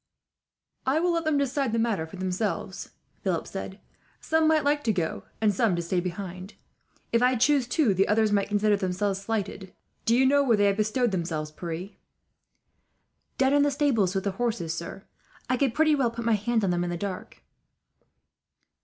[0.83, 2.89] "I would let them decide the matter for themselves,"
[3.21, 3.79] Philip said.
[4.19, 6.55] "Some might like to go, and some to stay behind.
[7.13, 9.75] If I chose two, the others might consider themselves slighted.
[10.05, 11.89] "Do you know where they have bestowed themselves, Pierre?"
[13.37, 15.03] "Down in the stables with the horses, sir.
[15.47, 17.43] I could pretty well put my hand on them, in the dark."